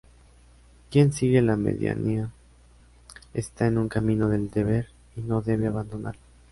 [0.89, 2.31] Quien sigue la medianía
[3.35, 6.23] está en un camino del deber y no debe abandonarlo.